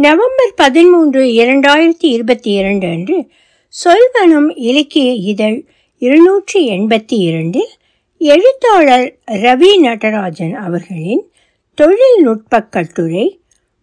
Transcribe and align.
November 0.00 0.54
பதிமூன்று 0.56 1.22
இரண்டாயிரத்தி 1.24 2.06
இருபத்தி 2.08 2.50
இரண்டு 2.52 2.86
அன்று 2.86 3.30
சொல்வனம் 3.74 4.52
இலக்கிய 4.54 5.12
இதழ் 5.12 5.64
இருநூற்றி 5.98 6.68
எண்பத்தி 6.68 7.12
இரண்டில் 7.12 7.68
எழுத்தாளர் 8.18 9.18
ரவி 9.26 9.78
நடராஜன் 9.78 10.54
அவர்களின் 10.54 11.32
தொழில்நுட்பக் 11.74 12.72
கட்டுரை 12.72 13.40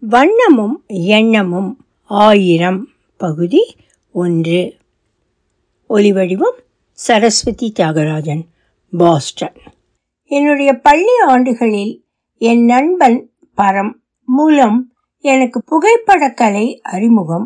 வண்ணமும் 0.10 0.76
எண்ணமும் 0.88 1.86
ஆயிரம் 2.04 2.90
பகுதி 3.18 3.76
ஒன்று. 4.12 4.76
ஒலிவடிவம் 5.90 6.58
சரஸ்வதி 6.92 7.74
தியாகராஜன் 7.80 8.44
பாஸ்டன். 8.98 9.58
என்னுடைய 10.26 10.74
பள்ளி 10.74 11.16
ஆண்டுகளில் 11.28 12.06
என் 12.38 12.66
நண்பன் 12.66 13.30
பரம் 13.58 13.94
மூலம் 14.26 14.92
எனக்கு 15.30 15.60
புகைப்படக்கலை 15.72 16.66
அறிமுகம். 16.94 17.46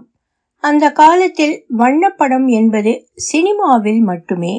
அந்த 0.63 0.85
காலத்தில் 0.91 1.55
வண்ணப்படம் 1.77 2.47
என்பது 2.49 2.91
சினிமாவில் 3.27 4.01
மட்டுமே. 4.01 4.53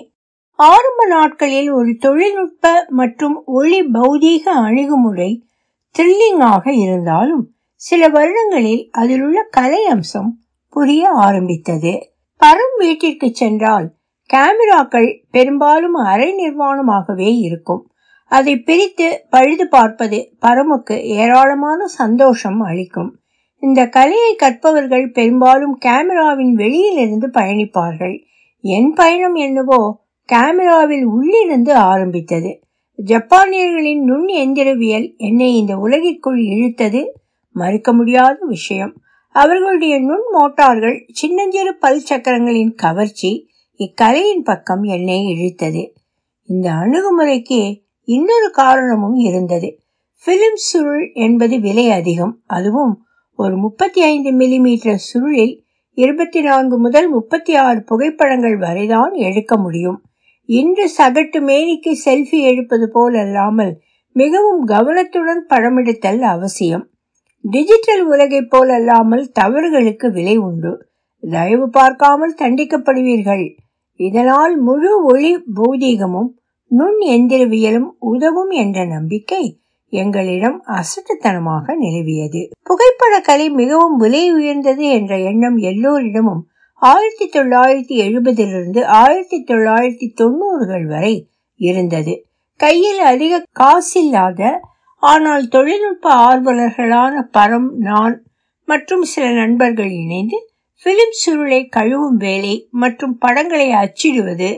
ஆரம்ப 0.59 1.07
நாட்களில் 1.07 1.71
ஒரு 1.71 1.93
தொழில்நுட்ப 2.01 2.85
மற்றும் 2.89 3.37
ஒளி 3.57 3.81
பௌதீக 3.93 4.45
அணுகுமுறை 4.63 5.31
த்ரில்லிங்காக 5.95 6.67
இருந்தாலும் 6.79 7.45
சில 7.83 8.09
வருடங்களில் 8.09 8.83
அதில் 8.93 9.23
உள்ள 9.23 9.41
கலை 9.51 9.83
அம்சம் 9.87 10.31
புரிய 10.73 11.11
ஆரம்பித்தது. 11.27 11.93
பரம் 12.41 12.75
வீட்டிற்கு 12.79 13.29
சென்றால் 13.35 13.87
கேமராக்கள் 14.31 15.09
பெரும்பாலும் 15.31 15.97
அரை 16.13 16.29
நிர்வாணமாகவே 16.35 17.31
இருக்கும். 17.41 17.83
அதை 18.33 18.53
பிரித்து 18.59 19.09
பழுது 19.31 19.65
பார்ப்பது 19.69 20.19
பரமுக்கு 20.47 20.97
ஏராளமான 21.15 21.87
சந்தோஷம் 21.87 22.61
அளிக்கும். 22.61 23.11
இந்த 23.63 23.81
கலையை 23.89 24.37
கற்பவர்கள் 24.43 25.07
பெரும்பாலும் 25.13 25.75
கேமராவின் 25.85 26.53
வெளியிலிருந்து 26.53 27.29
பயணிப்பார்கள். 27.29 28.17
என் 28.65 28.93
பயணம் 28.93 29.35
என்னவோ 29.35 29.81
கேமராவில் 30.29 31.05
உள்ளிருந்து 31.05 31.73
ஆரம்பித்தது. 31.75 32.53
ஜப்பானியர்களின் 32.99 34.03
நுண் 34.03 34.29
எந்திரவியல் 34.43 35.09
என்னை 35.17 35.57
இந்த 35.57 35.75
உலகிற்குள் 35.77 36.41
இழுத்தது 36.55 37.03
மறுக்க 37.57 37.93
முடியாத 37.93 38.37
விஷயம். 38.47 38.93
அவர்களுடைய 39.35 39.95
நுண் 40.01 40.27
மோட்டார்கள் 40.33 40.99
சின்னஞ்சிறு 41.13 41.73
பல் 41.77 42.03
சக்கரங்களின் 42.09 42.75
கவர்ச்சி 42.75 43.31
இக்கலையின் 43.81 44.45
பக்கம் 44.45 44.83
என்னை 44.97 45.21
இழுத்தது. 45.33 45.83
இந்த 46.49 46.69
அணுகுமுறைக்கு 46.83 47.61
இன்னொரு 48.05 48.51
காரணமும் 48.51 49.15
இருந்தது. 49.15 49.79
பிலிம் 50.27 50.55
சுருள் 50.55 51.11
என்பது 51.15 51.61
விலை 51.61 51.91
அதிகம். 51.91 52.41
அதுவும் 52.47 53.03
ஒரு 53.35 53.57
முப்பத்தி 53.57 54.03
ஐந்து 54.03 54.31
மில்லிமீட்டர் 54.31 54.99
சுருளில் 55.13 55.61
இருபத்தி 55.93 56.41
நான்கு 56.43 56.79
முதல் 56.79 57.09
முப்பத்தி 57.09 57.55
ஆறு 57.55 57.85
புகைப்படங்கள் 57.85 58.57
வரைதான் 58.57 59.13
எடுக்க 59.13 59.57
முடியும். 59.57 60.03
இன்று 60.45 60.91
சகட்டு 60.99 61.41
மேனிக்கு 61.41 61.97
செல்ஃபி 62.05 62.41
எடுப்பது 62.43 62.91
போல் 62.91 63.15
அல்லாமல் 63.15 63.81
மிகவும் 64.13 64.65
கவனத்துடன் 64.65 65.47
படமெடுத்தல் 65.49 66.19
அவசியம். 66.19 66.89
டிஜிட்டல் 67.43 68.07
உலகைப் 68.07 68.51
போல் 68.51 68.69
அல்லாமல் 68.69 69.31
தவறுகளுக்கு 69.41 70.13
விலை 70.13 70.37
உண்டு. 70.37 70.87
தயவு 71.31 71.69
பார்க்காமல் 71.71 72.35
தண்டிக்கப்படுவீர்கள். 72.39 73.57
இதனால் 73.97 74.57
முழு 74.59 75.05
ஒளி 75.05 75.37
பௌதீகமும் 75.37 76.29
நுண் 76.77 77.01
எந்திரவியலும் 77.07 77.89
உதவும் 77.99 78.51
என்ற 78.51 78.85
நம்பிக்கை 78.85 79.61
எங்களிடம் 79.93 80.65
அசட்டுத்தனமாக 80.67 81.75
நிலவியது. 81.81 82.51
புகைப்பட 82.63 83.21
கலை 83.21 83.51
மிகவும் 83.51 83.97
விலை 83.97 84.33
உயர்ந்தது 84.33 84.89
என்ற 84.89 85.19
எண்ணம் 85.19 85.57
எல்லோரிடமும் 85.57 86.43
ஆயிரத்தி 86.75 87.41
தொள்ளாயிரத்தி 87.41 87.97
எழுபதிலிருந்து 88.07 88.85
ஆயிரத்தி 88.85 89.45
தொள்ளாயிரத்தி 89.47 90.09
தொண்ணூறுகள் 90.21 90.87
வரை 90.87 91.29
இருந்தது. 91.57 92.25
கையில் 92.57 92.99
அதிக 92.99 93.43
காசில்லாத 93.61 94.51
ஆனால் 94.97 95.49
தொழில்நுட்ப 95.49 96.09
ஆர்வலர்களான 96.15 97.15
பரம் 97.33 97.71
நான் 97.79 98.23
மற்றும் 98.69 99.03
சில 99.03 99.31
நண்பர்கள் 99.31 99.91
இணைந்து 99.91 100.39
பிலிம் 100.85 101.17
சுருளை 101.23 101.69
கழுவும் 101.77 102.19
வேலை 102.19 102.69
மற்றும் 102.71 103.19
படங்களை 103.19 103.71
அச்சிடுவது 103.73 104.51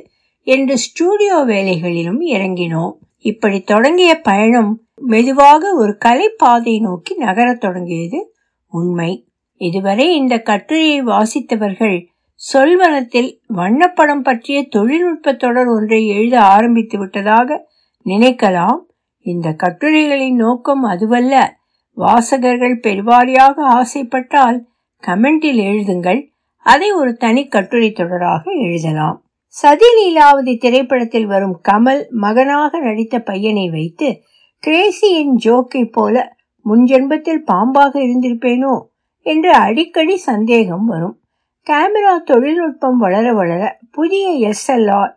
என்று 0.44 0.78
ஸ்டூடியோ 0.78 1.44
வேலைகளிலும் 1.44 2.20
இறங்கினோம். 2.20 2.92
இப்படி 3.18 3.60
தொடங்கிய 3.60 4.20
பயணம் 4.20 4.80
மெதுவாக 5.00 5.74
ஒரு 5.74 5.96
கலை 5.96 6.28
பாதை 6.36 6.80
நோக்கி 6.80 7.16
நகரத் 7.16 7.60
தொடங்கியது 7.60 8.34
உண்மை. 8.68 9.28
இதுவரை 9.54 10.14
இந்த 10.16 10.38
கட்டுரையை 10.38 11.02
வாசித்தவர்கள் 11.02 12.06
சொல்வனத்தில் 12.52 13.38
வண்ணப்படம் 13.54 14.20
பற்றிய 14.20 14.68
தொழில்நுட்ப 14.68 15.32
தொடர் 15.32 15.66
ஒன்றை 15.66 16.06
எழுத 16.06 16.40
ஆரம்பித்து 16.40 16.98
விட்டதாக 16.98 17.70
நினைக்கலாம். 18.04 18.78
இந்த 19.18 19.50
கட்டுரைகளின் 19.50 20.34
நோக்கம் 20.34 20.82
அதுவல்ல. 20.82 21.56
வாசகர்கள் 21.90 22.80
பெருவாரியாக 22.80 23.54
ஆசைப்பட்டால் 23.62 24.60
கமெண்டில் 25.06 25.60
எழுதுங்கள். 25.60 26.28
அதை 26.62 26.92
ஒரு 26.92 27.16
தனி 27.16 27.48
கட்டுரை 27.48 27.92
தொடராக 27.92 28.42
எழுதலாம். 28.44 29.23
சதி 29.54 29.88
லீலாவதி 29.96 30.52
திரைப்படத்தில் 30.56 31.26
வரும் 31.26 31.56
கமல் 31.68 32.00
மகனாக 32.14 32.78
நடித்த 32.78 33.18
பையனை 33.18 33.70
வைத்து 33.70 34.08
கிரேசியின் 34.62 35.34
ஜோக்கை 35.44 35.82
போல 35.92 36.14
முன்ஜென்மத்தில் 36.66 37.42
பாம்பாக 37.46 37.92
இருந்திருப்பேனோ 37.98 38.74
என்று 39.26 39.50
அடிக்கடி 39.56 40.16
சந்தேகம் 40.16 40.86
வரும். 40.86 41.16
கேமரா 41.66 42.14
தொழில்நுட்பம் 42.24 42.96
வளர 42.96 43.26
வளர 43.32 43.62
புதிய 43.90 44.24
எஸ்எல்ஆர் 44.48 45.12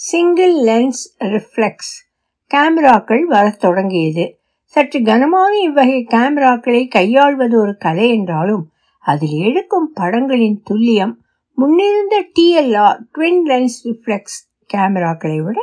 சிங்கிள் 0.00 0.56
லென்ஸ் 0.64 1.04
ரிஃப்ளெக்ஸ் 1.26 1.92
கேமராக்கள் 2.50 3.22
வரத் 3.26 3.60
தொடங்கியது. 3.60 4.24
சற்று 4.74 5.02
கனமான 5.02 5.52
இவ்வகை 5.58 6.06
கேமராக்களை 6.10 6.82
கையாள்வது 6.88 7.60
ஒரு 7.60 7.76
கலை 7.76 8.08
என்றாலும் 8.10 8.64
அதில் 9.04 9.38
எடுக்கும் 9.42 9.88
படங்களின் 10.00 10.58
துல்லியம் 10.70 11.14
முன்னிருந்த 11.58 12.16
டிஎல்ஆர் 12.36 12.98
ட்வின் 13.14 13.42
லென்ஸ் 13.46 13.78
ரிஃப்ளெக்ஸ் 13.84 14.38
கேமராக்களை 14.70 15.38
விட 15.42 15.58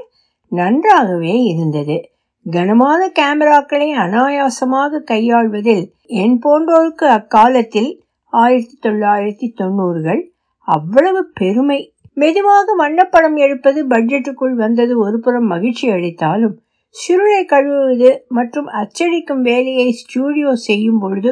நன்றாகவே 0.52 1.34
இருந்தது. 1.52 1.98
கனமான 2.46 3.02
கேமராக்களை 3.20 3.90
அனாயாசமாக 3.96 5.02
கையாள்வதில் 5.12 5.84
என் 6.22 6.38
போன்றோருக்கு 6.46 7.06
அக்காலத்தில் 7.10 7.92
ஆயிரத்தி 8.34 8.78
தொள்ளாயிரத்தி 8.86 9.48
தொண்ணூறுகள் 9.62 10.22
அவ்வளவு 10.68 11.22
பெருமை. 11.34 11.80
மெதுவாக 12.14 12.76
வண்ணப்படம் 12.76 13.38
எடுப்பது 13.38 13.80
பட்ஜெட்டுக்குள் 13.88 14.56
வந்தது 14.56 14.94
ஒரு 14.98 15.20
புறம் 15.20 15.48
மகிழ்ச்சி 15.48 15.88
அளித்தாலும் 15.90 16.56
சுருளை 16.96 17.42
கழுவுவது 17.46 18.10
மற்றும் 18.28 18.68
அச்சடிக்கும் 18.74 19.42
வேலையை 19.42 19.88
ஸ்டூடியோ 19.92 20.52
செய்யும் 20.68 21.00
பொழுது 21.00 21.32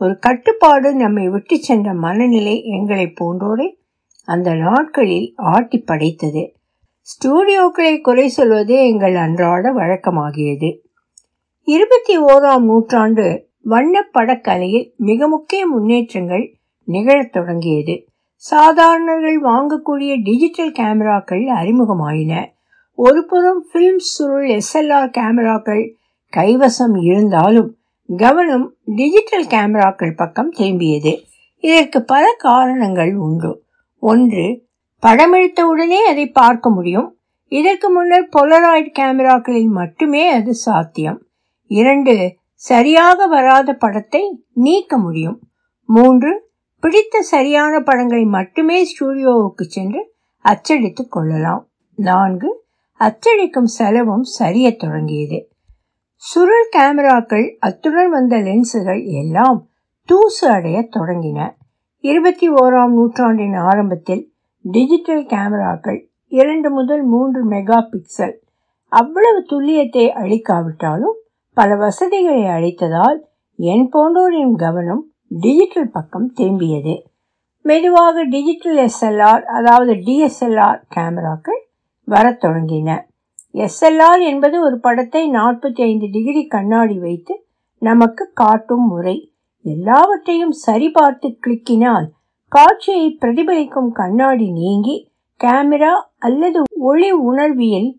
ஒரு 0.00 0.18
கட்டுப்பாடு 0.18 0.90
நம்மை 0.94 1.26
விட்டு 1.28 1.56
சென்ற 1.60 1.88
மனநிலை 2.04 2.56
எங்களை 2.76 3.06
போன்றோரை 3.20 3.68
அந்த 4.24 4.54
நாட்களில் 4.54 5.32
ஆட்டி 5.36 5.78
படைத்தது. 5.78 6.54
ஸ்டூடியோக்களை 7.00 8.00
குறை 8.00 8.28
சொல்வது 8.28 8.88
எங்கள் 8.88 9.14
அன்றாட 9.14 9.72
வழக்கமாகியது. 9.72 10.78
இருபத்தி 11.62 12.18
ஓராம் 12.18 12.64
நூற்றாண்டு 12.64 13.48
வண்ணப்படக்கலையில் 13.64 14.96
மிக 14.96 15.28
முக்கிய 15.28 15.66
முன்னேற்றங்கள் 15.66 16.54
நிகழத் 16.84 17.32
தொடங்கியது. 17.32 18.06
சாதாரணர்கள் 18.34 19.40
வாங்கக்கூடிய 19.40 20.22
டிஜிட்டல் 20.22 20.72
கேமராக்கள் 20.72 21.44
அறிமுகமாயின. 21.46 22.46
ஒரு 22.94 23.26
புறம் 23.26 23.98
சுருள் 23.98 24.48
எஸ்எல்ஆர் 24.48 25.10
கேமராக்கள் 25.18 25.92
கைவசம் 26.36 27.02
இருந்தாலும் 27.02 27.76
கவனம் 28.16 28.74
டிஜிட்டல் 28.84 29.46
கேமராக்கள் 29.46 30.16
பக்கம் 30.16 30.52
திரும்பியது. 30.52 31.22
இதற்கு 31.58 32.04
பல 32.04 32.34
காரணங்கள் 32.38 33.16
உண்டு. 33.16 33.61
ஒன்று 34.04 34.44
படம் 35.00 35.32
எடுத்த 35.32 35.66
உடனே 35.66 36.06
அதை 36.06 36.30
பார்க்க 36.30 36.70
முடியும். 36.70 37.08
இதற்கு 37.48 37.90
முன்னர் 37.90 38.28
பொலராய்டு 38.36 38.90
கேமராக்களில் 38.98 39.68
மட்டுமே 39.68 40.28
அது 40.28 40.54
சாத்தியம். 40.54 41.22
இரண்டு 41.66 42.36
சரியாக 42.54 43.26
வராத 43.26 43.72
படத்தை 43.72 44.22
நீக்க 44.52 44.98
முடியும். 44.98 45.38
மூன்று 45.84 46.50
பிடித்த 46.80 47.22
சரியான 47.22 47.80
படங்களை 47.80 48.24
மட்டுமே 48.24 48.76
ஸ்டூடியோவுக்கு 48.84 49.62
சென்று 49.68 50.14
அச்சடித்துக் 50.44 51.10
கொள்ளலாம். 51.10 51.68
நான்கு 51.94 52.64
அச்சடிக்கும் 53.00 53.70
செலவும் 53.78 54.22
சரிய 54.22 54.76
தொடங்கியது. 54.76 55.50
சுருள் 56.14 56.68
கேமராக்கள் 56.76 57.56
அத்துடன் 57.58 58.10
வந்த 58.10 58.36
லென்ஸுகள் 58.36 59.04
எல்லாம் 59.06 59.68
தூசு 60.04 60.48
அடைய 60.48 60.88
தொடங்கின. 60.96 61.60
இருபத்தி 62.04 62.50
ஓராம் 62.50 62.92
நூற்றாண்டின் 62.92 63.54
ஆரம்பத்தில் 63.54 64.32
டிஜிட்டல் 64.62 65.24
கேமராக்கள் 65.24 66.08
இரண்டு 66.28 66.70
முதல் 66.70 67.04
மூன்று 67.04 67.48
மெகா 67.48 67.78
பிக்சல் 67.90 68.34
அவ்வளவு 68.88 69.46
துல்லியத்தை 69.50 70.10
அளிக்காவிட்டாலும் 70.22 71.18
பல 71.52 71.76
வசதிகளை 71.76 72.42
அளித்ததால் 72.42 73.18
என் 73.56 73.88
போன்றோரின் 73.92 74.54
கவனம் 74.54 75.12
டிஜிட்டல் 75.28 75.90
பக்கம் 75.90 76.32
திரும்பியது. 76.36 76.94
மெதுவாக 77.62 78.24
டிஜிட்டல் 78.24 78.76
எஸ்எல்ஆர் 78.76 79.42
அதாவது 79.42 79.92
டிஎஸ்எல்ஆர் 79.92 80.80
கேமராக்கள் 80.94 81.62
வரத் 82.04 82.44
தொடங்கின. 82.44 82.98
எஸ்எல்ஆர் 83.54 84.20
என்பது 84.20 84.62
ஒரு 84.62 84.80
படத்தை 84.80 85.30
நாற்பத்தி 85.30 85.82
ஐந்து 85.82 86.08
டிகிரி 86.10 86.46
கண்ணாடி 86.46 86.98
வைத்து 86.98 87.44
நமக்கு 87.78 88.30
காட்டும் 88.34 88.86
முறை. 88.86 89.31
எல்லாவற்றையும் 89.64 90.54
சரிபார்த்து 90.66 91.28
கிளிக்கினால் 91.44 92.06
காட்சியை 92.48 93.18
பிரதிபலிக்கும் 93.20 93.90
கண்ணாடி 93.92 94.50
நீங்கி 94.50 95.10
கேமரா 95.40 95.94
அல்லது 96.18 96.62
ஒளி 96.78 97.12
உணர்வியல் 97.12 97.90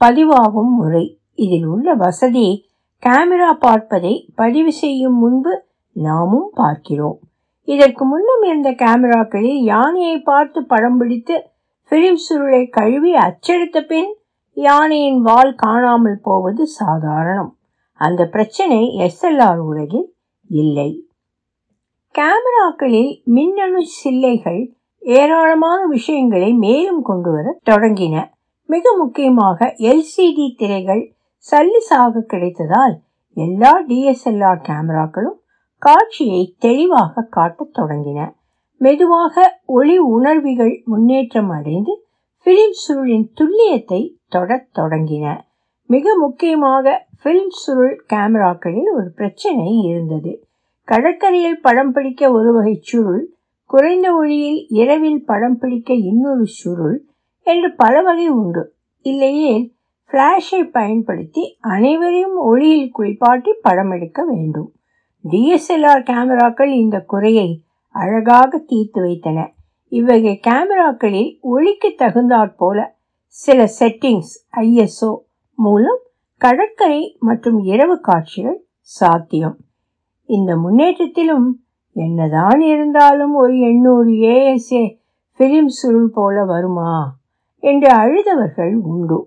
பதிவாகும் 0.00 0.72
முறை. 0.78 1.20
இதில் 1.34 1.66
உள்ள 1.66 1.94
வசதி 1.94 2.68
கேமரா 3.02 3.52
பார்ப்பதை 3.58 4.32
பதிவு 4.34 4.72
செய்யும் 4.72 5.16
முன்பு 5.18 5.64
நாமும் 5.92 6.50
பார்க்கிறோம். 6.54 7.18
இதற்கு 7.64 8.04
முன்னும் 8.04 8.42
இருந்த 8.42 8.70
கேமராக்களில் 8.70 9.60
யானையை 9.62 10.18
பார்த்து 10.20 10.64
படம் 10.64 10.96
பிடித்து 10.96 11.36
பிலிம் 11.92 12.20
சுருளை 12.28 12.68
கழுவி 12.68 13.14
அச்செடுத்த 13.14 13.80
பின் 13.86 14.10
யானையின் 14.52 15.20
வால் 15.20 15.54
காணாமல் 15.54 16.20
போவது 16.22 16.66
சாதாரணம். 16.66 17.56
அந்த 17.94 18.26
பிரச்சனை 18.26 18.80
எஸ்எல்ஆர் 18.98 19.58
உலகில் 19.58 20.08
இல்லை. 20.50 21.05
கேமராக்களில் 22.20 23.22
மின்னணு 23.24 23.86
சில்லைகள் 23.86 24.72
ஏராளமான 24.98 25.86
விஷயங்களை 25.86 26.52
மேலும் 26.52 27.02
கொண்டு 27.02 27.30
வர 27.30 27.58
தொடங்கின. 27.70 28.24
மிக 28.66 28.96
முக்கியமாக 28.96 29.74
எல்சிடி 29.78 30.54
திரைகள் 30.56 31.14
சல்லிசாக 31.50 32.22
கிடைத்ததால் 32.30 32.94
எல்லா 33.34 33.82
டிஎஸ்எல்ஆர் 33.88 34.62
கேமராக்களும் 34.68 35.40
காட்சியை 35.78 36.54
தெளிவாக 36.58 37.26
காட்டத் 37.30 37.78
தொடங்கின. 37.78 38.32
மெதுவாக 38.78 39.60
ஒளி 39.64 39.98
உணர்விகள் 39.98 40.82
முன்னேற்றம் 40.84 41.50
அடைந்து 41.50 42.06
பிலிம் 42.44 42.72
சுருளின் 42.88 43.28
துல்லியத்தை 43.34 44.18
தொடத் 44.28 44.68
தொடங்கின. 44.74 45.40
மிக 45.86 46.16
முக்கியமாக 46.18 47.06
பிலிம் 47.24 47.48
சுருள் 47.48 48.04
கேமராக்களில் 48.12 48.94
ஒரு 48.94 49.12
பிரச்சனை 49.16 49.78
இருந்தது. 49.82 50.45
கடற்கரையில் 50.86 51.60
படம் 51.60 51.92
பிடிக்க 51.92 52.32
ஒரு 52.32 52.52
வகை 52.52 52.78
சுருள் 52.80 53.34
குறைந்த 53.64 54.14
ஒளியில் 54.14 54.66
இரவில் 54.68 55.24
படம் 55.24 55.58
பிடிக்க 55.58 55.94
இன்னொரு 55.94 56.46
சுருள் 56.46 57.04
என்று 57.42 57.74
பல 57.76 58.02
வகை 58.02 58.28
உண்டு. 58.28 58.74
இல்லையே 59.02 59.72
ஃப்ளாஷை 60.10 60.70
பயன்படுத்தி 60.70 61.56
அனைவரையும் 61.60 62.36
ஒளியில் 62.36 62.90
குளிப்பாட்டி 62.90 63.52
படம் 63.62 63.90
எடுக்க 63.90 64.24
வேண்டும். 64.24 64.72
டிஎஸ்எல்ஆர் 65.24 66.06
கேமராக்கள் 66.10 66.70
இந்த 66.76 67.00
குறையை 67.00 67.62
அழகாக 67.90 68.58
தீர்த்து 68.58 69.00
வைத்தன. 69.02 69.52
இவ்வகை 69.88 70.40
கேமராக்களில் 70.46 71.40
ஒளிக்கு 71.40 71.94
தகுந்தாற் 71.98 72.56
போல 72.56 72.96
சில 73.26 73.70
செட்டிங்ஸ் 73.80 74.32
ஐஎஸ்ஓ 74.56 75.18
மூலம் 75.54 76.02
கடற்கரை 76.36 77.16
மற்றும் 77.20 77.58
இரவு 77.58 78.00
காட்சிகள் 78.00 78.66
சாத்தியம். 78.80 79.56
இந்த 80.26 80.56
முன்னேற்றத்திலும் 80.56 81.48
என்னதான் 81.96 82.60
இருந்தாலும் 82.60 83.34
ஒரு 83.34 83.58
எண்ணூறு 83.58 84.12
ஏஎஸ்ஏ 84.12 84.84
பிலிம் 85.38 85.72
சுருள் 85.78 86.10
போல 86.14 86.44
வருமா 86.44 87.16
என்று 87.58 87.88
அழுதவர்கள் 87.94 88.74
உண்டு. 88.82 89.18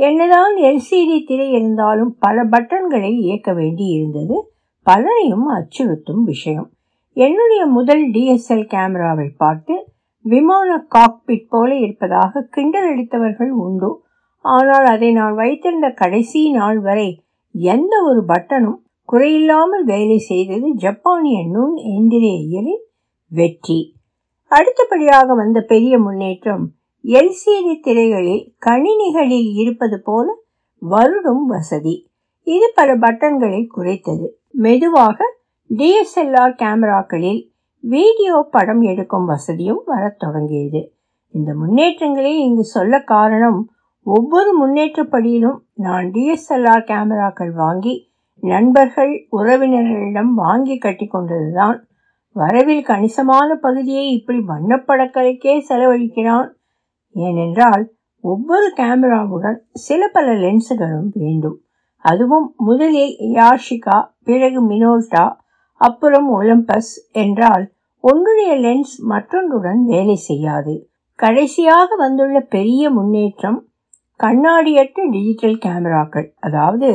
என்னதான் 0.00 0.54
எல்சிடி 0.56 1.18
திரை 1.26 1.50
இருந்தாலும் 1.50 2.16
பல 2.18 2.44
பட்டன்களை 2.44 3.10
இயக்க 3.18 3.52
வேண்டி 3.52 3.86
இருந்தது. 3.86 4.36
பலரையும் 4.82 5.46
அச்சுறுத்தும் 5.48 6.22
விஷயம். 6.24 6.68
என்னுடைய 7.12 7.66
முதல் 7.66 8.10
டிஎஸ்எல் 8.10 8.66
கேமராவை 8.66 9.28
பார்த்து 9.36 9.74
விமான 10.24 10.86
காக்பிட் 10.94 11.46
போல 11.48 11.70
இருப்பதாக 11.74 12.46
கிண்டல் 12.50 12.88
அடித்தவர்கள் 12.88 13.52
உண்டு. 13.64 13.90
ஆனால் 14.44 14.84
அதை 14.84 15.12
நான் 15.12 15.34
வைத்திருந்த 15.34 15.90
கடைசி 15.90 16.50
நாள் 16.50 16.80
வரை 16.80 17.22
எந்த 17.54 17.94
ஒரு 18.02 18.24
பட்டனும் 18.28 18.80
குறையில்லாமல் 19.08 19.84
வேலை 19.84 20.18
செய்தது 20.18 20.74
ஜப்பானிய 20.74 21.46
நுண் 21.46 21.74
எந்திரியலின் 21.94 22.82
வெற்றி. 23.28 23.96
அடுத்தபடியாக 24.50 25.34
வந்த 25.34 25.60
பெரிய 25.60 25.98
முன்னேற்றம் 25.98 26.64
எல்சிடி 27.04 27.74
திரைகளில் 27.80 28.44
கணினிகளில் 28.66 29.48
இருப்பது 29.54 30.02
போல 30.02 30.26
வருடும் 30.82 31.44
வசதி. 31.46 31.94
இது 32.42 32.72
பல 32.74 32.96
பட்டன்களை 32.96 33.66
குறைத்தது. 33.76 34.26
மெதுவாக 34.50 35.18
டிஎஸ்எல்ஆர் 35.70 36.56
கேமராக்களில் 36.62 37.42
வீடியோ 37.80 38.48
படம் 38.50 38.82
எடுக்கும் 38.82 39.24
வசதியும் 39.24 39.82
வரத் 39.84 40.18
தொடங்கியது. 40.18 40.82
இந்த 41.28 41.54
முன்னேற்றங்களை 41.54 42.38
இங்கு 42.38 42.64
சொல்ல 42.64 43.00
காரணம் 43.00 43.60
ஒவ்வொரு 44.06 44.50
முன்னேற்றப்படியிலும் 44.60 45.58
நான் 45.74 46.10
டிஎஸ்எல்ஆர் 46.10 46.88
கேமராக்கள் 46.90 47.52
வாங்கி 47.52 47.94
நண்பர்கள் 48.44 49.12
உறவினர்களிடம் 49.32 50.32
வாங்கி 50.34 50.76
கட்டி 50.78 51.08
கொண்டதுதான். 51.12 51.78
வரவில் 52.36 52.82
கணிசமான 52.82 53.54
பகுதியை 53.56 54.06
இப்படி 54.10 54.40
வண்ணப்படக்கலைக்கே 54.48 55.54
செலவழிக்கிறான். 55.68 56.48
ஏனென்றால் 57.16 57.84
ஒவ்வொரு 58.24 58.72
கேமராவுடன் 58.76 59.58
சில 59.72 60.08
பல 60.08 60.26
லென்ஸுகளும் 60.34 61.10
வேண்டும். 61.14 61.58
அதுவும் 62.04 62.54
முதலில் 62.56 63.14
யாஷிகா 63.34 63.98
பிறகு 64.24 64.60
மினோல்டா 64.70 65.26
அப்புறம் 65.80 66.28
ஒலிம்பஸ் 66.40 66.92
என்றால் 67.12 67.64
ஒன்றுடைய 68.04 68.52
லென்ஸ் 68.58 68.94
மற்றொன்றுடன் 69.02 69.80
வேலை 69.84 70.16
செய்யாது. 70.28 70.74
கடைசியாக 71.18 71.88
வந்துள்ள 71.96 72.40
பெரிய 72.40 72.90
முன்னேற்றம் 72.90 73.58
கண்ணாடியற்ற 74.20 75.00
டிஜிட்டல் 75.10 75.58
கேமராக்கள் 75.64 76.28
அதாவது 76.40 76.88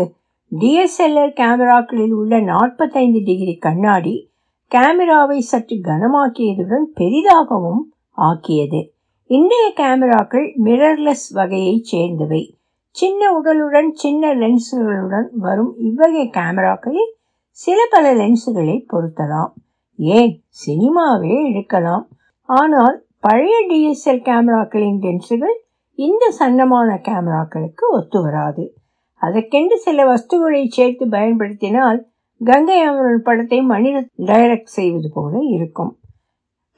டிஎஸ்எல்ஆர் 0.57 1.33
கேமராக்களில் 1.35 2.11
உள்ள 2.11 2.39
நாற்பத்தைந்து 2.39 3.21
டிகிரி 3.23 3.55
கண்ணாடி 3.55 4.31
கேமராவை 4.67 5.39
சற்று 5.39 5.75
கனமாக்கியதுடன் 5.75 6.85
பெரிதாகவும் 6.95 7.93
ஆக்கியது. 8.09 8.93
இன்றைய 9.25 9.73
கேமராக்கள் 9.75 10.55
மிரர்லெஸ் 10.63 11.33
வகையைச் 11.33 11.83
சேர்ந்தவை. 11.83 12.57
சின்ன 12.89 13.41
உடலுடன் 13.41 13.89
சின்ன 13.93 14.35
லென்ஸுகளுடன் 14.35 15.27
வரும் 15.31 15.75
இவ்வகை 15.77 16.29
கேமராக்களில் 16.29 17.13
சில 17.51 17.87
பல 17.89 18.13
லென்ஸுகளை 18.13 18.85
பொருத்தலாம். 18.93 19.51
ஏன்? 19.95 20.43
சினிமாவே 20.67 21.45
எடுக்கலாம். 21.45 22.07
ஆனால் 22.43 23.03
பழைய 23.19 23.65
டிஎஸ்எல் 23.69 24.21
கேமராக்களின் 24.21 24.99
லென்ஸுகள் 25.01 25.57
இந்த 25.93 26.33
சன்னமான 26.39 26.95
கேமராக்களுக்கு 26.95 27.89
ஒத்து 27.89 28.21
வராது. 28.21 28.73
அதற்கென்று 29.21 29.77
சில 29.77 30.05
வஸ்துகளை 30.05 30.67
சேர்த்து 30.67 31.09
பயன்படுத்தினால் 31.09 31.99
கங்கை 32.41 32.81
அமரன் 32.81 33.23
படத்தை 33.23 33.61
மனித 33.61 33.97
டைரக்ட் 34.25 34.75
செய்வது 34.77 35.09
போல 35.13 35.39
இருக்கும். 35.39 35.91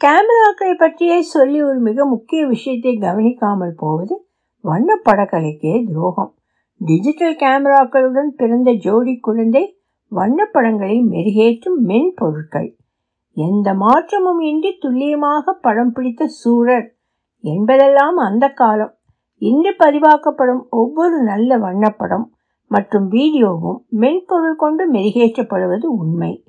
கேமராக்களை 0.02 0.74
பற்றியே 0.78 1.22
சொல்லி 1.22 1.64
ஒரு 1.64 1.80
மிக 1.80 2.06
முக்கிய 2.06 2.46
விஷயத்தை 2.46 2.98
கவனிக்காமல் 2.98 3.76
போவது 3.76 4.16
வண்ண 4.60 5.00
படக்கலைக்கே 5.10 5.74
துரோகம். 5.92 6.32
டிஜிட்டல் 6.82 7.36
கேமராக்களுடன் 7.36 8.32
பிறந்த 8.36 8.72
ஜோடி 8.72 9.20
குழந்தை 9.20 9.64
வண்ணப்படங்களை 10.12 10.98
மெருகேற்றும் 11.10 11.80
மென்பொருட்கள். 11.88 12.70
எந்த 13.38 13.74
மாற்றமும் 13.74 14.40
இன்றி 14.40 14.72
துல்லியமாக 14.80 15.54
படம் 15.54 15.92
பிடித்த 15.92 16.28
சூரர் 16.28 16.88
என்பதெல்லாம் 17.44 18.18
அந்த 18.18 18.46
காலம். 18.50 18.94
இன்று 19.42 19.76
பதிவாக்கப்படும் 19.80 20.62
ஒவ்வொரு 20.70 21.24
நல்ல 21.24 21.58
வண்ணப்படம் 21.58 22.26
மற்றும் 22.68 23.12
வீடியோவும் 23.12 23.80
மென்பொருள் 23.90 24.56
கொண்டு 24.56 24.92
மெருகேற்றப்படுவது 24.92 25.86
உண்மை. 25.86 26.44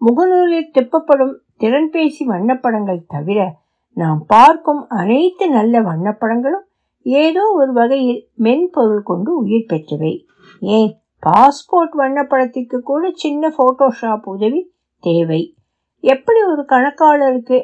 முகநூலில் 0.00 0.72
திப்பப்படும் 0.74 1.34
திறன்பேசி 1.60 2.24
வண்ணப்படங்கள் 2.24 3.02
தவிர 3.06 3.54
நாம் 3.92 4.24
பார்க்கும் 4.26 4.88
அனைத்து 4.88 5.50
நல்ல 5.50 5.80
வண்ணப்படங்களும் 5.80 6.64
ஏதோ 7.02 7.50
ஒரு 7.52 7.72
வகையில் 7.72 8.28
மென்பொருள் 8.34 9.02
கொண்டு 9.02 9.36
உயிர் 9.36 9.68
பெற்றவை. 9.68 10.24
ஏன்? 10.60 11.00
பாஸ்போர்ட் 11.26 11.94
வண்ணப்படத்திற்கு 11.98 12.78
கூட 12.80 13.10
சின்ன 13.14 13.52
போட்டோஷாப் 13.58 14.22
உதவி 14.22 14.72
தேவை. 15.04 15.54
எப்படி 16.00 16.42
ஒரு 16.42 16.62
கணக்காளருக்கு 16.62 17.58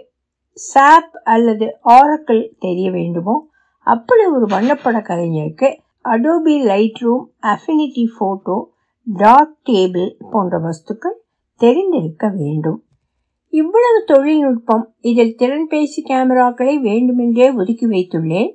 சாப் 0.52 1.12
அல்லது 1.24 1.66
ஆரக்கிள் 1.82 2.50
தெரிய 2.58 2.90
வேண்டுமோ 2.90 3.48
அப்படி 3.84 4.24
ஒரு 4.26 4.46
வண்ணப்பட 4.46 4.98
கலைஞருக்கு 5.08 5.76
Adobe 6.00 6.62
light 6.62 6.96
room 6.96 7.32
Affinity 7.42 8.06
Photo 8.14 8.64
டாட் 9.04 9.54
டேபிள் 9.68 10.10
போன்ற 10.30 10.58
வஸ்துக்கள் 10.58 11.20
தெரிந்திருக்க 11.56 12.28
வேண்டும். 12.28 12.82
இவ்வளவு 13.48 14.04
தொழில்நுட்பம் 14.04 14.94
இதில் 15.00 15.36
திறன்பேசி 15.38 16.00
கேமராக்களை 16.08 16.80
வேண்டுமென்றே 16.80 17.52
ஒதுக்கி 17.52 17.86
வைத்துள்ளேன். 17.86 18.50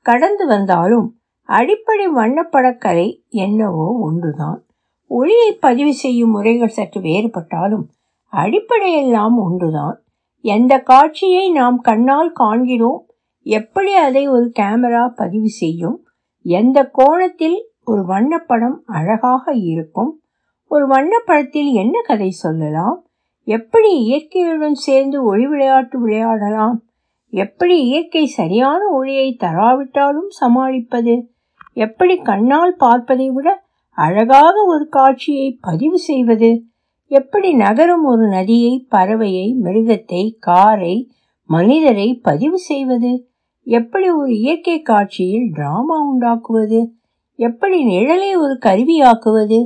கடந்து 0.00 0.46
வந்தாலும் 0.46 1.18
அடிப்படை 1.42 2.08
வண்ணப்படக்கலை 2.08 3.26
என்னவோ 3.28 3.98
ஒன்றுதான். 4.00 4.64
ஒளியை 5.06 5.52
பதிவு 5.52 5.94
செய்யும் 5.94 6.30
முறைகள் 6.30 6.68
சற்று 6.68 7.00
வேறுபட்டாலும் 7.00 7.86
அடிப்படையெல்லாம் 8.32 9.36
ஒன்றுதான். 9.36 10.02
எந்த 10.40 10.78
காட்சியை 10.78 11.50
நாம் 11.50 11.78
கண்ணால் 11.78 12.32
காண்கிறோம் 12.32 13.09
எப்படி 13.42 13.94
அதை 13.94 14.28
ஒரு 14.28 14.52
கேமரா 14.58 15.08
பதிவு 15.08 15.48
செய்யும்? 15.48 16.06
எந்த 16.42 16.88
கோணத்தில் 16.92 17.68
ஒரு 17.84 18.02
வண்ணப்படம் 18.02 18.76
அழகாக 18.84 19.54
இருக்கும்? 19.54 20.20
ஒரு 20.66 20.86
வண்ணப்படத்தில் 20.86 21.72
என்ன 21.72 22.00
கதை 22.00 22.30
சொல்லலாம்? 22.30 23.06
எப்படி 23.44 23.98
இயற்கையுடன் 23.98 24.74
சேர்ந்து 24.74 25.24
ஒளி 25.24 25.46
விளையாட்டு 25.46 26.00
விளையாடலாம்? 26.00 26.82
எப்படி 27.30 27.86
இயற்கை 27.86 28.26
சரியான 28.26 28.88
ஒளியை 28.88 29.36
தராவிட்டாலும் 29.40 30.28
சமாளிப்பது? 30.28 31.30
எப்படி 31.72 32.16
கண்ணால் 32.16 32.74
பார்ப்பதை 32.76 33.30
விட 33.30 33.64
அழகாக 33.90 34.64
ஒரு 34.64 34.88
காட்சியை 34.88 35.58
பதிவு 35.60 35.98
செய்வது? 35.98 36.64
எப்படி 37.06 37.54
நகரும் 37.54 38.04
ஒரு 38.04 38.28
நதியை 38.28 38.86
பறவையை 38.90 39.54
மிருகத்தை 39.62 40.36
காரை 40.38 41.10
மனிதரை 41.44 42.14
பதிவு 42.22 42.58
செய்வது? 42.58 43.29
எப்படி 43.70 44.10
ஒரு 44.10 44.38
இயற்கை 44.38 44.82
காட்சியில் 44.82 45.50
டிராமா 45.52 45.96
உண்டாக்குவது? 46.02 46.90
எப்படி 47.36 47.84
நிழலை 47.84 48.36
ஒரு 48.36 48.58
கருவியாக்குவது 48.64 49.58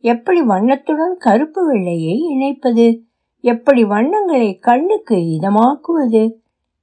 எப்படி 0.00 0.42
வண்ணத்துடன் 0.42 1.16
கருப்பு 1.18 1.66
வெள்ளையை 1.66 2.16
இணைப்பது? 2.34 3.00
எப்படி 3.40 3.84
வண்ணங்களை 3.84 4.58
கண்ணுக்கு 4.58 5.16
இதமாக்குவது? 5.16 6.32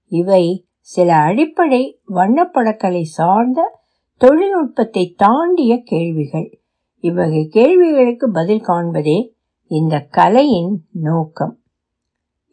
இவை 0.08 0.65
சில 0.79 1.15
அடிப்படை 1.15 2.01
வண்ணப்படக்கலை 2.08 3.01
சார்ந்த 3.01 3.79
தொழில்நுட்பத்தை 4.17 5.13
தாண்டிய 5.17 5.82
கேள்விகள். 5.84 6.60
இவ்வகை 7.00 7.48
கேள்விகளுக்கு 7.48 8.32
பதில் 8.32 8.65
காண்பதே 8.67 9.32
இந்த 9.67 10.00
கலையின் 10.00 10.82
நோக்கம். 10.91 11.58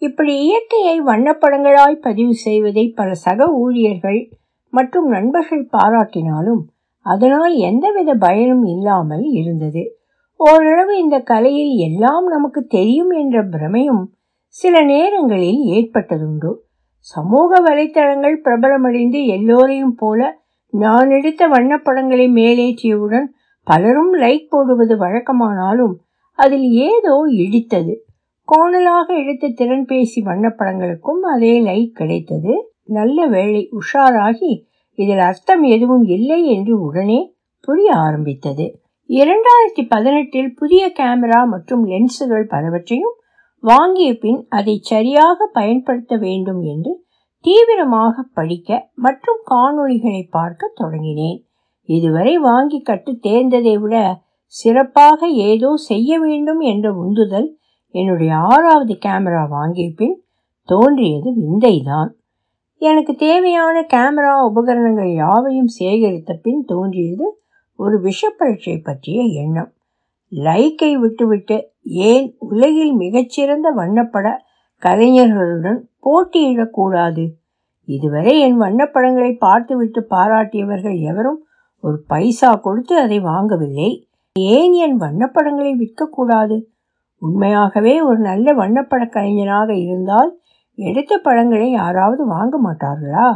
இப்படி 0.02 0.32
இயற்கையை 0.44 0.96
வண்ணப்படங்களாய் 1.00 2.04
பதிவு 2.06 2.34
செய்வதை 2.34 2.84
பல 2.90 3.08
சக 3.24 3.46
ஊழியர்கள் 3.54 4.20
மற்றும் 4.72 5.08
நண்பர்கள் 5.08 5.68
பாராட்டினாலும் 5.76 6.62
அதனால் 7.06 7.54
எந்தவித 7.68 8.10
பயனும் 8.14 8.64
இல்லாமல் 8.64 9.24
இருந்தது. 9.40 9.82
ஓரளவு 10.40 10.92
இந்த 10.98 11.16
கலையில் 11.30 11.74
எல்லாம் 11.86 12.26
நமக்கு 12.26 12.60
தெரியும் 12.66 13.10
என்ற 13.10 13.42
பிரமையும் 13.44 14.02
சில 14.56 14.74
நேரங்களில் 14.84 15.60
ஏற்பட்டதுண்டு. 15.76 16.50
சமூக 16.98 17.60
வலைத்தளங்கள் 17.60 18.36
பிரபலமடைந்து 18.44 19.20
எல்லோரையும் 19.26 19.94
போல 19.94 20.20
நான் 20.72 21.10
எடுத்த 21.10 21.42
வண்ணப்படங்களை 21.48 22.26
மேலேற்றியவுடன் 22.38 23.26
பலரும் 23.66 24.12
லைக் 24.14 24.48
போடுவது 24.48 24.94
வழக்கமானாலும் 24.96 25.94
அதில் 26.38 26.68
ஏதோ 26.88 27.14
இடித்தது. 27.42 27.94
கோணலாக 28.52 29.06
எடுத்த 29.20 29.48
திறன்பேசி 29.48 30.20
வண்ணப்படங்களுக்கும் 30.24 31.20
அதே 31.20 31.52
லைக் 31.62 31.92
கிடைத்தது. 31.92 32.52
நல்ல 32.84 33.26
வேளை 33.26 33.70
உஷாராகி 33.72 34.52
இதில் 34.98 35.18
அர்த்தம் 35.18 35.62
எதுவும் 35.62 36.04
இல்லை 36.04 36.44
என்று 36.44 36.80
உடனே 36.80 37.20
புரிய 37.60 37.94
ஆரம்பித்தது. 37.96 38.66
இரண்டாயிரத்தி 39.10 39.82
பதினெட்டில் 39.88 40.50
புதிய 40.54 40.92
கேமரா 40.98 41.44
மற்றும் 41.44 41.84
லென்ஸுகள் 41.86 42.46
பலவற்றையும் 42.48 43.16
வாங்கிய 43.60 44.14
பின் 44.14 44.46
அதை 44.48 44.78
சரியாக 44.82 45.46
பயன்படுத்த 45.52 46.16
வேண்டும் 46.16 46.60
என்று 46.62 46.92
தீவிரமாக 47.44 48.24
படிக்க 48.34 48.90
மற்றும் 48.94 49.40
காணொளிகளை 49.50 50.22
பார்க்க 50.30 50.72
தொடங்கினேன். 50.80 51.40
இதுவரை 51.88 52.38
வாங்கி 52.38 52.80
கட்டு 52.80 53.12
தேர்ந்ததை 53.22 53.78
விட 53.78 53.96
சிறப்பாக 54.46 55.28
ஏதோ 55.28 55.76
செய்ய 55.76 56.18
வேண்டும் 56.20 56.60
என்ற 56.60 56.92
உந்துதல் 56.92 57.48
என்னுடைய 57.92 58.36
ஆறாவது 58.36 58.98
கேமரா 59.06 59.48
வாங்கிய 59.48 59.90
பின் 59.96 60.24
தோன்றியது 60.64 61.30
விந்தைதான். 61.30 62.10
எனக்கு 62.78 63.14
தேவையான 63.14 63.86
கேமரா 63.94 64.44
உபகரணங்கள் 64.44 65.12
யாவையும் 65.12 65.68
சேகரித்த 65.78 66.32
பின் 66.42 66.64
தோன்றியது 66.64 67.40
ஒரு 67.76 68.00
விஷப்பரீட்சை 68.02 68.82
பற்றிய 68.82 69.22
எண்ணம். 69.22 69.72
லைக்கை 70.28 70.96
விட்டுவிட்டு 70.96 71.70
ஏன் 71.82 72.36
உலகில் 72.38 72.92
மிகச்சிறந்த 72.92 73.72
வண்ணப்பட 73.76 74.36
கலைஞர்களுடன் 74.82 75.80
போட்டியிடக்கூடாது? 76.02 77.24
இதுவரை 77.84 78.40
என் 78.40 78.60
வண்ணப்படங்களை 78.60 79.38
பார்த்துவிட்டு 79.38 80.06
பாராட்டியவர்கள் 80.10 80.98
எவரும் 81.00 81.46
ஒரு 81.80 82.02
பைசா 82.06 82.54
கொடுத்து 82.54 82.98
அதை 82.98 83.20
வாங்கவில்லை. 83.20 83.90
ஏன் 84.32 84.72
என் 84.72 85.00
வண்ணப்படங்களை 85.00 85.72
விற்கக்கூடாது? 85.74 86.71
உண்மையாகவே 87.22 88.00
ஒரு 88.00 88.18
நல்ல 88.18 88.52
வண்ணப்பட 88.52 89.04
கலைஞனாக 89.08 89.70
இருந்தால் 89.82 90.30
எடுத்த 90.78 91.18
படங்களை 91.18 91.70
யாராவது 91.70 92.26
வாங்க 92.26 92.54
மாட்டார்களா? 92.62 93.28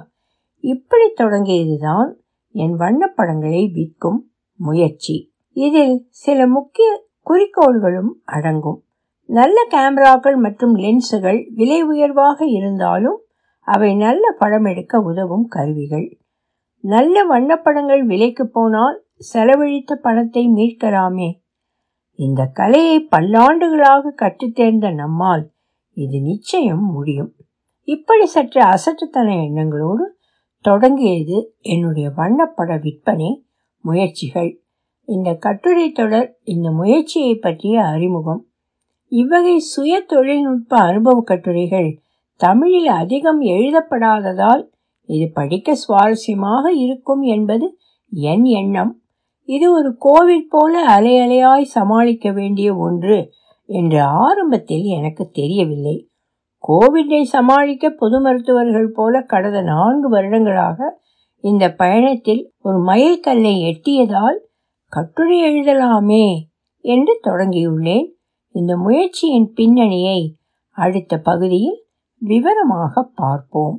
இப்படி 0.65 1.07
தொடங்கியதுதான் 1.17 2.11
என் 2.53 2.77
வண்ணப்படங்களை 2.79 3.73
விற்கும் 3.73 4.31
முயற்சி. 4.59 5.17
இதில் 5.57 6.07
சில 6.09 6.47
முக்கிய 6.47 6.89
குறிக்கோள்களும் 7.31 8.13
அடங்கும். 8.25 8.81
நல்ல 9.29 9.67
கேமராக்கள் 9.71 10.37
மற்றும் 10.37 10.75
லென்ஸுகள் 10.77 11.41
விலை 11.55 11.83
உயர்வாக 11.83 12.45
இருந்தாலும் 12.45 13.21
அவை 13.67 13.95
நல்ல 13.97 14.25
படம் 14.39 14.65
எடுக்க 14.65 14.99
உதவும் 15.01 15.47
கருவிகள். 15.47 16.09
நல்ல 16.85 17.25
வண்ணப்படங்கள் 17.25 18.03
விலைக்கு 18.05 18.45
போனால் 18.49 18.99
செலவழித்த 19.33 19.95
பணத்தை 19.95 20.43
மீட்கலாமே. 20.49 21.31
இந்த 22.19 22.47
கலையை 22.47 23.09
பல்லாண்டுகளாக 23.11 24.13
கற்றுத்தேர்ந்த 24.17 24.95
நம்மால் 24.95 25.51
இது 25.93 26.21
நிச்சயம் 26.21 26.85
முடியும். 26.91 27.35
இப்படி 27.89 28.27
சற்று 28.27 28.61
அசட்டுத்தன 28.65 29.35
எண்ணங்களோடு 29.47 30.05
தொடங்கியது 30.61 31.57
என்னுடைய 31.61 32.11
வண்ணப்பட 32.17 32.81
விற்பனை 32.81 33.47
முயற்சிகள். 33.81 34.63
இந்த 35.05 35.35
கட்டுரை 35.35 35.93
தொடர் 35.93 36.39
இந்த 36.45 36.71
முயற்சியை 36.71 37.35
பற்றிய 37.37 37.85
அறிமுகம். 37.85 38.47
இவ்வகை 39.09 39.59
சுய 39.59 40.01
தொழில்நுட்ப 40.01 40.77
அனுபவ 40.77 41.23
கட்டுரைகள் 41.23 41.91
தமிழில் 42.41 42.87
அதிகம் 42.87 43.41
எழுதப்படாததால் 43.41 44.63
இது 45.09 45.31
படிக்க 45.33 45.77
சுவாரஸ்யமாக 45.89 46.65
இருக்கும் 46.69 47.23
என்பது 47.23 47.79
என் 48.09 48.45
எண்ணம். 48.45 48.93
இது 49.49 49.73
ஒரு 49.73 49.97
கோவிட் 50.05 50.49
போல 50.49 50.85
அலை 50.87 51.15
அலையாய் 51.19 51.63
சமாளிக்க 51.63 52.33
வேண்டிய 52.33 52.75
ஒன்று 52.77 53.19
என்று 53.69 54.01
ஆரம்பத்தில் 54.03 54.83
எனக்கு 54.83 55.31
தெரியவில்லை. 55.31 55.97
கோவிட்டை 56.65 57.23
சமாளிக்க 57.23 57.91
பொது 57.91 58.21
மருத்துவர்கள் 58.21 58.91
போல 58.95 59.23
கடந்த 59.23 59.63
நான்கு 59.63 60.09
வருடங்களாக 60.09 61.05
இந்த 61.45 61.65
பயணத்தில் 61.75 62.43
ஒரு 62.59 62.79
மைல்கல்லை 62.85 63.55
எட்டியதால் 63.63 64.39
கட்டுரை 64.93 65.39
எழுதலாமே 65.43 66.27
என்று 66.85 67.21
தொடங்கியுள்ளேன். 67.25 68.07
இந்த 68.55 68.77
முயற்சியின் 68.77 69.53
பின்னணியை 69.55 70.37
அடுத்த 70.77 71.19
பகுதியில் 71.19 71.81
விவரமாக 72.23 73.03
பார்ப்போம். 73.15 73.79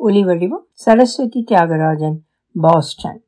ஒலிவடிவம் 0.00 0.66
சரஸ்வதி 0.72 1.44
தியாகராஜன் 1.50 2.18
பாஸ்டன். 2.54 3.22